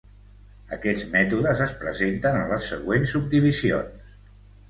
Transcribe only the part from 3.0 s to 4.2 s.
subdivisions.